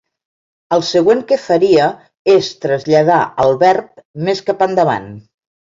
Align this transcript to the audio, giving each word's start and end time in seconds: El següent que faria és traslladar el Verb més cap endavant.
El 0.77 0.83
següent 0.91 1.21
que 1.31 1.37
faria 1.43 1.91
és 2.39 2.49
traslladar 2.67 3.21
el 3.47 3.57
Verb 3.67 4.05
més 4.31 4.45
cap 4.51 4.71
endavant. 4.71 5.11